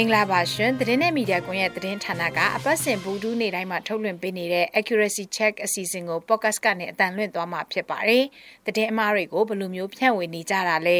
[0.00, 8.24] မင်္ဂလာပါရှင်သတင်းနဲ့မီဒီယာကွန်ရဲ့သတင်းဌာနကအပတ်စဉ်ဘူဒူးနေ့တိုင်းမှာထုတ်လွှင့်ပေးနေတဲ့ accuracy check အစီအစဉ်ကို podcast ကနေအတန်လွှင့်သွားမှာဖြစ်ပါတယ်
[8.66, 10.98] သတင်းအမှားတွေကိုဘယ်လိုမျိုးဖြန့်ဝေနေကြတာလဲ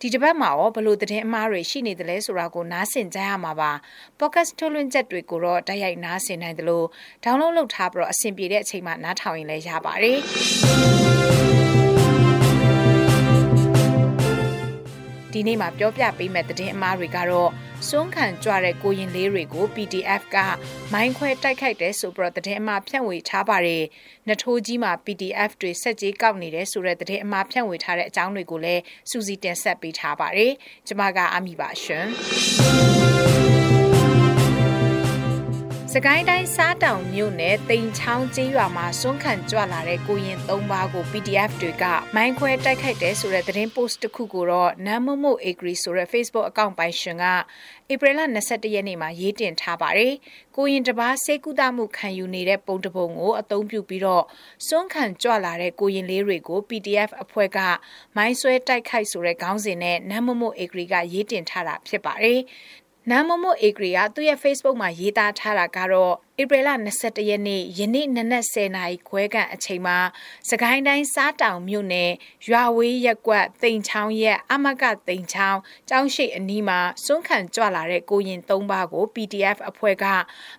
[0.00, 3.72] ဒီတစ်ပတ်မှာရောဘယ်လိုသတင်းအမှားတွေရှိနေသလဲဆိုတာကိုနားဆင်ကြရမှာပါ
[4.18, 6.86] podcast ထုတ်လွှင့်ချက်တွေကိုတော့တိုက်ရိုက်နားဆင်နိုင်တယ်လို့
[7.24, 11.59] download လုပ်ထားပြီးတော့အဆင်ပြေတဲ့အချိန်မှာနားထောင်ရင်လည်းရပါတယ်
[15.32, 17.50] ဒီနေ့မှာပြောပြပေးမယ့်သတင်းအမှားတွေကတော့
[17.88, 20.36] စွန်းခံကြွတဲ့ကိုရင်လေးတွေကို PDF က
[20.92, 23.84] မိုင်းခွဲတိုက်ခိုက်တဲ့ဆိုပြီးတော့သတင်းအမှားဖြန့်ဝေထားပါတယ်။
[24.28, 30.52] နထိုးကြီးမှာ PDF တွေစက်ကြီးကောက်နေတဲ့ဆိုတဲ့သတင်းအမှားဖြန့်ဝေထားတဲ့အကြောင်းတွေကိုလည်းစူးစီးတင်ဆက်ပေးထားပါတယ်။
[30.86, 32.06] ကျွန်မကအမိပါရှင်။
[33.39, 33.39] စ
[36.06, 41.84] ကိုင်းတိုင်းစားတောင်မြို့နယ်တိန်ချောင်းကျေးရွာမှာစွန့်ခံကြွလာတဲ့ကိုရင်၃ပါးကို PDF တွေက
[42.16, 47.24] မိုင်းခွဲတိုက်ခိုက်တဲ့ဆိုတဲ့သတင်း post တစ်ခုကိုတော့နမ်မမို့ agree ဆိုတဲ့ Facebook အကောင့်ပိုင်ရှင်က
[47.92, 50.14] ဧပြီလ22ရက်နေ့မှာရေးတင်ထားပါတယ်။
[50.56, 54.24] ကိုရင်တပားစေကုသမှုခံယူနေတဲ့ပုံတပုံကိုအသုံးပြုပြီးတော့
[54.66, 57.58] စွန့်ခံကြွလာတဲ့ကိုရင်လေးတွေကို PDF အဖွဲ့က
[58.16, 62.40] မိုင်းဆွဲတိုက်ခိုက်ဆိုတဲ့ခေါင်းစဉ်နဲ့နမ်မမို့ agree ကရေးတင်ထားတာဖြစ်ပါတယ်။
[63.10, 66.70] နမ်မမို့အေဂရီကသူ့ရဲ့ Facebook မှာရေးသားထားတာကတော့ဧပြီလ
[67.00, 69.98] 22ရက်နေ့ယနေ့နနက်10:00နာရီခွဲကန်အချိန်မှာ
[70.50, 72.10] စကိုင်းတိုင်းစားတောင်မြို့နယ်
[72.48, 80.04] ရွာဝေးရက်ကွက်တိန်ချောင်းရက်အမကတိန်ချောင်းကျောင်းရှိအနီးမှာစွန့်ခံကြွလာတဲ့ကိုရင်၃ပါးကို PDF အဖွဲ့က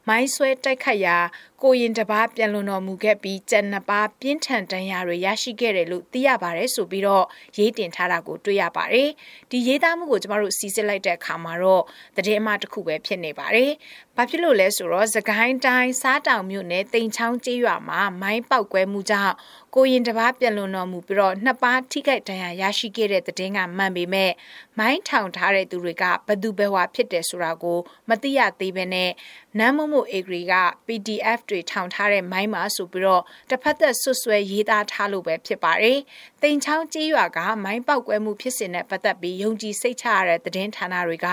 [0.08, 1.18] မိုင်းဆွဲတိုက်ခတ်ရာ
[1.64, 7.26] ကိုရင်တပားပြန်လွန်တော်မူခဲ့ပြီးကြံနှစ်ပါးပြင်းထန်ဒဏ်ရာတွေရရှိခဲ့တယ်လို့သိရပါတယ်ဆိုပြီးတော့
[7.58, 9.10] ရေးတင်ထားတာကိုတွေ့ရပါတယ်
[9.50, 11.84] ဒီရေးသားမှုကိုကျမတို့စီစစ်လိုက်တဲ့အခါမှာတော့
[12.16, 13.72] တည်င်းအမှတစ်ခုပဲဖြစ်နေပါတယ်
[14.16, 15.71] ဘာဖြစ်လို့လဲဆိုတော့သခိုင်းတိုင်း
[16.02, 19.34] စားတောင်မြို့နယ်တိန်ချောင်းကျေးရွာမှာမိုင်းပောက်ကွဲမှုကြောင့်
[19.76, 24.32] ကိုရင်တစ်ပါးပြန်လွန်တော်မူပြီးတော့နှစ်ပါးထိခိုက်ဒဏ်ရာရရှိခဲ့တဲ့တဲ့တင်ကမှန်ပေမဲ့
[24.80, 27.80] မိုင်းထောင်ထားတဲ့သူတွေကဘသူဘဝဖြစ်တယ်ဆိုတာကို
[28.10, 29.12] မသိရသေးဘဲနဲ့
[29.60, 30.54] နမ်မမို့အေဂရီက
[30.88, 36.00] PDF တွေထောင်ထားတဲ့မိုင်းမှာဆိုပြီးတော့တစ်ဖက်သက်ဆွဆွဲရေးသားထားလို့ပဲဖြစ်ပါတယ်။
[36.42, 41.28] တိန်ချောင်းကျေးရွာကမိုင်းပောက်ကွဲမှုဖြစ်စဉ်နဲ့ပတ်သက်ပြီးယုံကြည်စိတ်ချရတဲ့သတင်းဌာနတွေက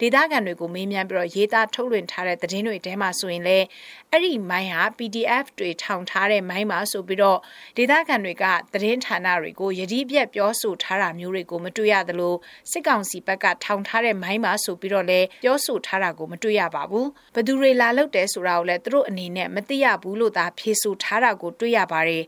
[0.00, 3.66] ဒေသခံတွေကိုမေးမြန်းပြီးတော့ရေးသားထုတ်လွှင့်ထားတဲ့သတင်းတွေထဲမှာဆိုရင်လည်း
[4.10, 7.38] အဲ့ဒီမိုင်းဟာ PDF တွေထောင်ထားတဲ့မိုင်းမှာဆိုပြီးတော့
[7.78, 12.34] ဒေသခံတွေကသတင်းဌာနတွေကိုယတိပြက်ပြောဆိုထားတာမျိုးတွေကိုမတွေ့ရသလို
[12.70, 22.24] စစ်ကောင်စီဘက်ကထောင်ထားတဲ့မိုင်းမှာဆိုပြီးတော့လည်းပြောဆိုထားတာကိုမတွေ့ရပါဘူးဘသူတွေလာလုပ်တယ်ဆိုတာကိုလည်းသူတို့အနေနဲ့မသိရဘူးလို့သာဖြေဆိုထားတာကိုတွေ့ရပါတယ်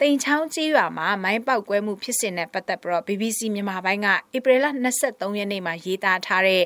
[0.00, 4.66] တိန်ချောင်းကျေးရွာမှာမိုင်းပေါက်ကွဲမှုဖြစ်စဉ်နဲ့ပတ်သက်ပြီးတော့ BBC မြန်မာပိုင်းကဧပြီလ
[5.02, 6.62] 23ရက်နေ့မှာရေးသားထားတဲ့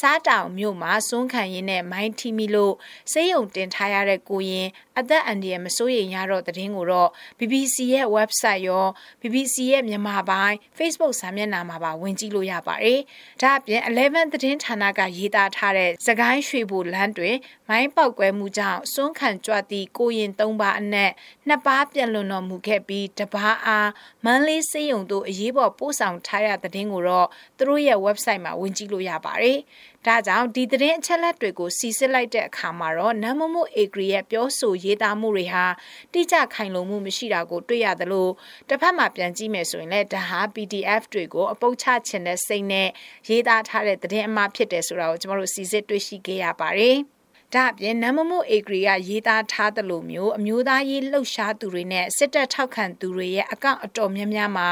[0.00, 2.74] စားတောင်မြို့မှာစွန့်ခံရင်းနဲ့မိုင်းထိမိလို့
[3.12, 4.68] စေးရုံတင်ထားရတဲ့ကိုရင်
[4.98, 8.86] အသက်အန္တရာယ်မစိုးရိမ်ရတော့တဲ့တင်ကိုတော့ BBC ရဲ့ website ရော
[9.20, 13.00] BBC ရဲ့မြန်မာပိုင်း Facebook စာမျက်နှာမှာပါဝင်ကြည့်လို့ရပါတယ်။
[13.42, 17.36] ဒါအပြင်11သတင်းဌာနကရေးသားထားတဲ့စကိုင်းရွှေဘိုလမ်းတွင်
[17.68, 21.10] မိုင်းပေါက်ကွဲမှုကြောင့်စွန့်ခံကြွသည့်ကိုရင်၃ပါးအနက်
[21.48, 23.90] နှစ်ပါးပြန်လွန်တော်မူခဲ့ပြီးတပားအား
[24.24, 29.58] မန်းလေးစေးရုံတို့အရေးပေါ်ပို့ဆောင်ထားရတဲ့တင်ကိုတော့သူတို့ရဲ့ website မှာဝင်ကြည့်လို့ရပါတယ်။
[30.06, 35.66] ဒါကြောင့်ဒီသတင်းအချက်လက်တွေကိုစီစစ်လိုက်တဲ့အခါမှာတော့နမ်မမို့အေဂရီရဲ့ပြောဆိုရေးသားမှုတွေဟာ
[36.12, 38.28] တိကျခိုင်လုံမှုမရှိတာကိုတွေ့ရသလို
[38.68, 42.88] တစ်ဖက်မှာပြန်ကြည့်မယ်ဆိုရင်လည်းဒါဟာ PDF တွေကိုအပုတ်ချခြင်းတဲ့စိတ်နဲ့
[43.28, 46.98] ရေးသားထားတဲ့သတင်းအမှားဖြစ်တယ်ဆိုတာကိုကျွန်တော်တို့စီစစ်တွေ့ရှိခဲ့ရပါတယ်။
[47.54, 54.68] ဒါအပြင်နမ်မမို့အေဂရီကရေးသားထားသလိုမျိုးအမျိုးသားရေးလှုပ်ရှားသူတွေနဲ့စစ်တပ်ထောက်ခံသူတွေရဲ့အကောင့်အတော်များများမှာ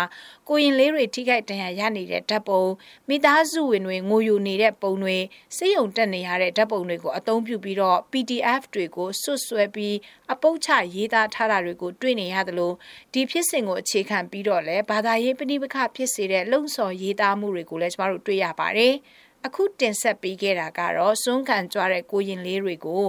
[0.48, 2.62] ကိုရင်လေးတွေထိခိုက်ဒဏ်ရာရနေတဲ့ဓာတ်ပုံ
[3.08, 5.18] မိသားစုဝင်တွေငိုယိုနေတဲ့ပုံတွေ
[5.56, 9.96] စိတ်ယုံတက်နေရတဲ့ဓာတ်ပုံတွေကိုအသုံးပြုပြီးတော့ PDF တွေကိုဆွတ်ဆွဲပြီး
[10.32, 12.72] အပုတ်ချရေးသားထားတာတွေကိုတွေ့နေရသလို
[13.12, 18.94] ဒီဖြစ်စဉ်ကိုအခြေခံပြီးတော့လည်းဘာသာရေးပဋိပက္ခဖြစ်စေတဲ့လုံဆော်ရေးသားမှုတွေကိုလည်းကျမတို့တွေ့ရပါတယ်။
[19.46, 23.04] အခုတင်ဆက်ပေးခဲ့တာကတော့စွန်းကန်ကြွတဲ့ကိုရင်လေးတွေကို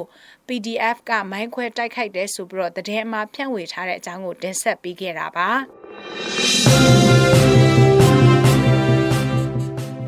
[0.47, 5.49] PDF ကမိုင်းခွဲတိုက်ခိုက်တဲ့ဆိုပြီးတော့တည်င်းအမှာဖြန့်ဝေထားတဲ့အကြောင်းကိုတင်ဆက်ပေးခဲ့တာပါ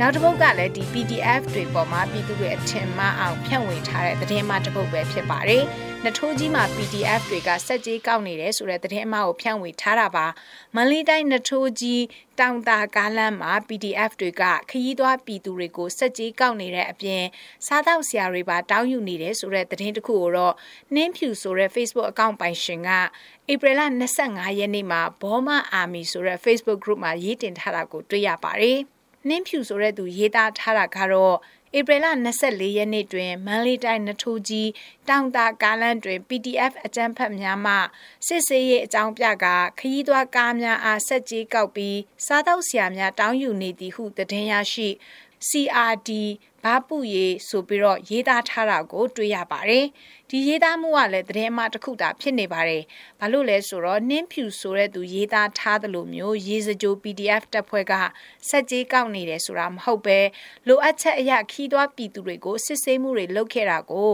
[0.02, 5.64] နောက်တစ်ပုတ်ကလည်းဒီ PDF တွေပေါ်မှာပြည်သူတွေအထင်မှားအောင်ဖြန့်ဝေထားတဲ့သတင်းမှတစ်ပုတ်ပဲဖြစ်ပါတယ်။
[6.06, 10.26] နထိုးကြီးမှာ PDF တွေကစက်ကြီးကောက်နေတယ်ဆိုတဲ့သတင်းအမှားကိုဖြန့်ဝေထားတာပါ။
[10.76, 12.04] မန္တလေးတိုင်းနထိုးကြီး
[12.40, 17.24] တောင်တာကားလမ်းမှာ PDF တွေကခရီးသွားပြည်သူတွေကိုစက်ကြီးကောက်နေတဲ့အပြင်
[17.66, 20.56] စားတောက်ဆရာတွေပါတောင်းယူနေတယ်ဆိုတဲ့သတင်းတစ်ခုကိုတော့
[20.96, 22.90] နင်းဖြူဆိုတဲ့ Facebook အကောင့်ပိုင်ရှင်က
[23.52, 23.82] ဧပြီလ
[24.20, 28.80] 25ရက်နေ့မှာဘောမအာမီဆိုတဲ့ Facebook group မှာရေးတင်ထားတာကိုတွေ့ရပါတယ်။
[29.28, 31.36] နှင်းဖြူဆိုတဲ့သူရေးသားထားတာကတော့
[31.78, 32.06] ဧပြီလ
[32.42, 34.70] 24ရက်နေ့တွင်မန္တလေးတိုင်းနထိုးကြီး
[35.10, 37.74] တောင်တာကားလမ်းတွင် PDF အကြမ်းဖက်များမှ
[38.28, 39.46] စစ်ဆေးရေးအကြောင်းပြက
[39.80, 44.90] ခရီးသွားကားများအားဆက်ကြီးကောက်ပြီးစားတောက်ဆရာများတောင်းယူနေသည်ဟုသတင်းရရှိ
[45.50, 46.10] CRD
[46.64, 49.86] ဘာပုရေဆိုပြီးတော့ရေးသားထားတာကို တွေ့ရပါတယ်။
[50.30, 52.84] ဒီရေးသားမှုကလည်းသတင်းအမှားတစ်ခုသာဖြစ်နေပါတယ်။
[53.20, 57.94] ဘာလို့လဲဆိုတော့နင်းဖြူဆိုတဲ့သူရေးသားထားသလိုမျိုးရေးစကြို PDF တက်ဖွဲ့က
[58.50, 60.20] စက်ကြီးကောက်နေတယ်ဆိုတာမဟုတ်ပဲ
[60.68, 64.14] လိုအပ်ချက်အရခီးသွွားပြည်သူတွေကိုစစ်ဆေးမှုတွေလုပ်ခဲ့တာကို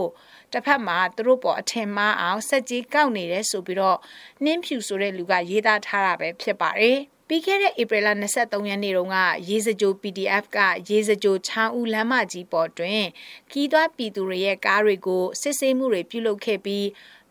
[0.52, 3.98] တစ်ဖက်မှာသူတို့ပေါ်အထင်မှားအောင်စက်ကြီးကောက်နေတယ်ဆိုပြီးတော့
[4.44, 8.08] နင်းဖြူဆိုတဲ့လူကရေးသားထားတာပဲဖြစ်ပါတယ်။ပြီးခဲ့တဲ့ဧပြီလ
[8.38, 9.18] 23ရက်နေ့တုန်းက
[9.48, 10.58] ရေစကြို PDF က
[10.90, 13.02] ရေစကြိုချောင်းဦးလမ်းမကြီးပေါ်တွင်
[13.50, 16.86] ခီးသွွားပြည်သူတွေရဲ့ကားတွေကိုစစ်ဆေးမှုတွေပြုလုပ်ခဲ့ပြီး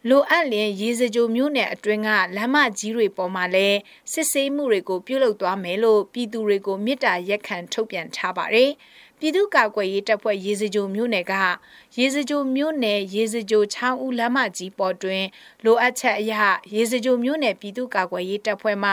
[0.10, 3.68] လိုအပ်လျင်ရေစကြိုမျိုးနယ်အတွင်းကလမ်းမကြီးတွေပေါ်မှာလဲ
[4.14, 8.72] စစ်ဆေးမှုတွေကိုပြုလုပ်သွားမယ်လို့ပြည်သူတွေကိုမေတ္တာရက်ခံထုတ်ပြန်ထားပါတယ်။
[9.24, 11.34] ပြည်သူ့ကာကွယ်ရေးတပ်ဖွဲ့ရေစကြိုမြို့နယ်က
[11.98, 15.24] ရေစကြိုမြို့နယ်ရေစကြိုချောင်းဦးလမ်းမကြီးပေါ်တွင်
[15.64, 16.34] လိုအပ်ချက်အရ
[16.76, 18.92] ရေစကြိုမြို့နယ်ပြည်သူ့ကာကွယ်ရေးတပ်ဖွဲ့မှ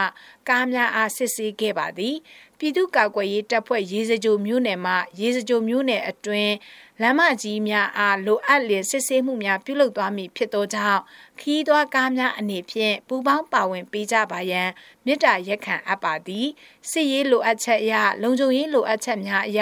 [0.48, 2.16] ကားများအားစစ်ဆေးခဲ့ပါသည်
[2.58, 6.54] ပြည်သူ့ကာကွယ်ရေးတပ်ဖွဲ့ရေစကြိုမြို့နယ်မှရေစကြိုမြို့နယ်အတွင်း
[7.03, 11.00] လမ်းမကြီးများအားလိုအပ်လျင်စစ်ဆေးမှုများပြုလုပ်သွားမည်ဖြစ်သောကြောင့်
[11.41, 14.69] ခီးသွွားကားများအနေဖြင့်ပူပေါင်းပါဝင်ပေးကြပါရန်
[15.05, 16.47] မေတ္တာရက်ခံအပ်ပါသည်
[16.91, 19.61] စစ်ရေးလိုအပ်ချက်အရလုံခြုံရေးလိုအပ်ချက်များအရ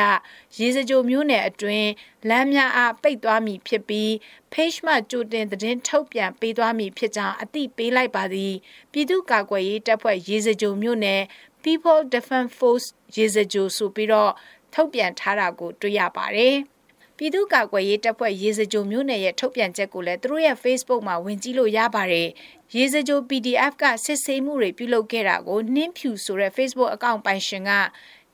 [0.59, 1.91] ရေစကြိုမျိုးနယ်အတွင်း
[2.29, 4.11] လမ်းများအားပိတ်သွားမည်ဖြစ်ပြီး
[4.53, 8.55] page မှကြိုတင်သတင်းထုတ်ပြန်ပေးသွားမည်ဖြစ်ကြောင်းအသိပေးလိုက်ပါသည်
[8.93, 11.23] ပြည်သူ့ကာကွယ်ရေးတပ်ဖွဲ့ရေစကြိုမျိုးနယ်
[11.63, 12.87] People Defense Force
[13.17, 14.33] ရေစကြိုဆိုပြီးတော့
[14.75, 16.57] ထုတ်ပြန်ထားတာကိုတွေ့ရပါတယ်။
[17.19, 22.29] ပြည်သူ့ကာကွယ်ရေးတပ်ဖွဲ့ရေစကြိုမျိုးနယ်ရဲ့ထုတ်ပြန်ချက်ကိုလည်းသူတို့ရဲ့ Facebook မှာဝင်ကြည့်လို့ရပါတယ်။
[22.75, 27.73] ရေစကြို PDF ကစစ်ဆေးမှုတွေပြုလုပ်ခဲ့တာကိုနှင်းဖြူဆိုတဲ့ Facebook အကောင့်ပိုင်ရှင်က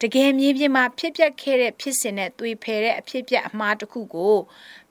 [0.00, 4.36] တကယ်မြေပြင်မှာဖြစ်ပျက်ခဲ့တဲ့ဖြစ်စဉ်နဲ့သွေဖယ်တဲ့အဖြစ်ပြက်အမှားတစ်ခုကို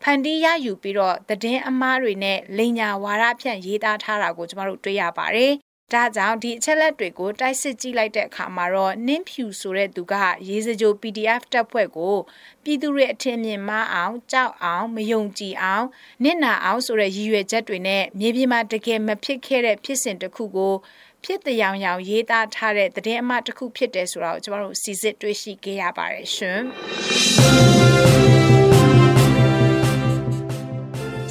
[0.01, 5.53] ဖန်တီးရယူပြီးတော့သတင်းအမှားတွေနဲ့လိန်ညာဝါဒဖြန့်ရေးသားထားတာကိုကျမတို့တွေ့ရပါတယ်
[5.93, 10.13] ဒါကြောင့်ဒီအချက်လက်တွေကိုတိုက်စစ်ကြည့်လိုက်တဲ့အခါမှာတော့နင်းဖြူဆိုတဲ့သူက
[10.47, 12.15] ရေစကြို PDF တပ်ဖွဲ့ကို
[12.63, 15.85] ပြည်သူတွေအထင်မြင်မှားအောင်ကြောက်အောင်မယုံကြည်အောင်
[16.23, 20.75] နစ်နာအောင်ဆိုတဲ့ရည်ရွယ်ချက်တွေနဲ့မြေပြင်မှာတကယ်မဖြစ်ခဲ့တဲ့ဖြစ်စဉ်တစ်ခုကို
[21.23, 28.10] ဖြစ်တဲ့ရောင်ရောင်ရေးသားထားတဲ့သတင်းအမှတ်တစ်ခုဖြစ်တယ်ဆိုတာကိုကျွန်တော်တို့စီစစ်တွေ့ရှိခဲ့ရပါတယ်ရှင်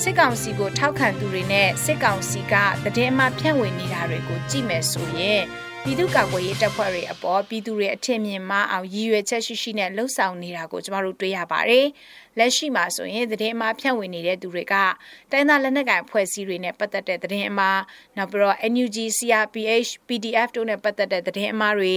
[0.04, 2.54] စစ်ကောင်စီကိုထောက်ခံသူတွေနဲ့စစ်ကောင်စီက
[2.96, 5.40] တည်င်းအမှဖြန့်ဝေနေတာတွေကိုကြည့်မယ်ဆိုရင်
[5.84, 11.86] ပြည်သူ့ကာကွယ်ရေးတပ်ဖွဲ့တွေအပေါ်ပြည်သူတွေအထင်မြင်မှားအောင်ရည်ရွယ်ချက်ရှိရှိနဲ့လှုပ်ဆောင်နေတာကိုကျမတို့တွေ့ရပါတယ်။
[12.38, 14.74] လက်ရှိမှာဆိုရင်သတင်းအမှားဖြန့်ဝေနေတဲ့သူတွေက
[15.30, 17.80] တိုင်းသားလက်နက်ကိုင်ဖွဲ့စည်းတွေနဲ့ပတ်သက်တဲ့သတင်းအမှား
[18.16, 21.94] နောက်ပြီးတော့ NUG CRPH PDF တို့နဲ့ပတ်သက်တဲ့သတင်းအမှားတွေ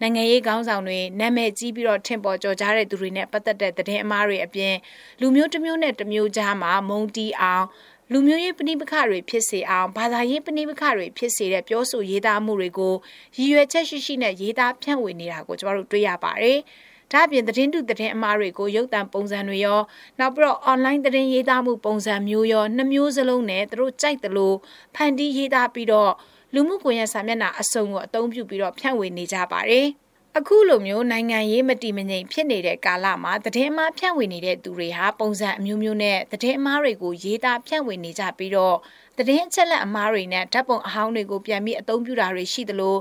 [0.00, 4.74] နိုင်ငံရေးခေါင်းဆောင်တွေနာမည်ကြီးပြီးတော့ထင်ပေါ်ကျော်ကြားတဲ့သူတွေနဲ့ပတ်သက်တဲ့သတင်းအမှားတွေအပြင်
[5.20, 7.66] လူမျိုးတစ်မျိုးနဲ့တစ်မျိုးကြားမှာမုံတီးအောင်
[8.12, 12.94] လူမျိုးရေးပဋိပက္ခတွေဖြစ်စေအောင်ဘာသာရေးပဋိပက္ခတွေဖြစ်စေတဲ့ပြောဆိုရေးသားမှုတွေကို
[13.36, 16.58] ရည်ရွယ်ချက်ရှိရှိနဲ့ရေးသားဖြန့်ဝေနေတာကိုကျွန်တော်တို့တွေ့ရပါတယ်။
[17.12, 19.80] ဒါ့အပြင်သတင်းတုသတင်းအမှားတွေကိုရုပ်သံပုံစံတွေရော
[20.18, 24.56] နောက်ပြီးတော့ online သတင်းရေးသားမှုပုံစံမျိုးရောနှမျိုးစလုံးနဲ့သူတို့ကြိုက်တယ်လို့
[24.94, 26.12] ဖန်တီးရေးသားပြီးတော့
[26.54, 29.88] လူမှုကွန်ရက်စာမျက်နှာအစုံကိုအသုံးပြုပြီးတော့ဖြန့်ဝေနေကြပါတယ်။
[30.40, 38.76] အခုလိုမျိုးနိုင်ငံရေးမတည်မငြိမ်ဖြစ်နေတဲ့ကာလမှာသတင်းအမှားဖြန့်ဝေနေတဲ့သူတွေဟာပုံစံအမျိုးမျိုးနဲ့သတင်းအမှားတွေကိုရေးသားဖြန့်ဝေနေကြပြီးတော့
[39.18, 42.96] သတင်းအချက်လက်အမှားတွေနဲ့ဓာတ်ပုံအဟောင်းတွေကိုပြန်ပြီးအသုံးပြုတာတွေရှိသလို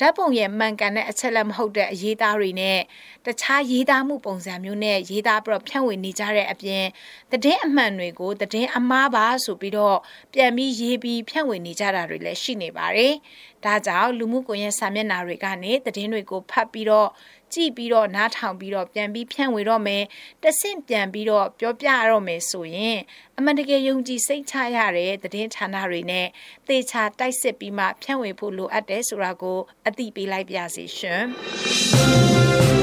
[0.00, 2.78] ဓာတ်ပုံရဲ့မှန်ကန်တဲ့အချက်လက်မဟုတ်တဲ့အရေးသားတွေနဲ့
[3.26, 6.84] တခြားရေးသားမှုပုံစံမျိုးနဲ့ရေးသားပြီးတော့ဖြန့်ဝေနေကြတဲ့အပြင်
[7.32, 9.98] သတင်းအမှန်တွေကိုသတင်းအမှားပါဆိုပြီးတော့
[10.34, 13.14] ပြန်ပြီးရေးပြီးဖြန့်ဝေနေကြတာတွေလည်းရှိနေပါတယ်။
[13.64, 17.08] ဒါကြောင့်လူမှုကွန်ရက်စာမျက်နှာတွေကနေသတင်းတွေကိုဖတ်ပြီးတော့
[17.54, 20.04] ကြည့်ပြီးတော့နားထောင်ပြီးတော့ပြန်ပြီးဖြန့်ဝေတော့မယ်
[20.42, 22.98] တဆင့်ပြန်ပြီးတော့ပြောပြရတော့မယ်ဆိုရင်
[23.38, 26.26] အမှန်တကယ်ယုံကြည်စိတ်ချရတဲ့သတင်းဌာနတွေနဲ့
[26.68, 32.75] သေချာတိုက်စစ်ပြီးမှဖြန့်ဝေဖို့လိုအပ်တယ်ဆိုတာကိုအသိပေးလိုက်ပါစီရှင်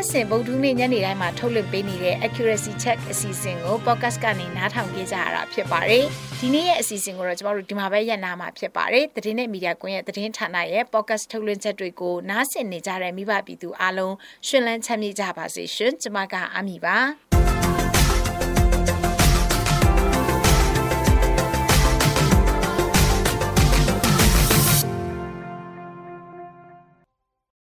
[0.00, 6.04] ပတ်စဉ်ဗုဒ္ဓနေ့ညနေတိုင်းမှာထုတ်လွှင့်ပေးနေတဲ့ accuracy check အစီအစဉ်ကို podcast ကနေနားထောင်ကြကြရတာဖြစ်ပါတယ်။
[6.40, 14.14] ဒီနေ့ရဲ့အစီအစဉ်ကိုတော့ကျွန်တော်တို့ဒီမှာပဲရပ်နာမှာဖြစ်ပါတယ်။သတင်းနဲ့မီဒီယာကွန်ရဲ့သတင်းဌာနရဲ့ podcast ထုတ်လွှင့်ချက်တွေကိုနားဆင်နေကြတဲ့မိဘပြည်သူအားလုံး
[14.46, 16.98] ရှင်လန်းချမ်းမြေ့ကြပါစေရှင်။ကျွန်မကအမီပါ။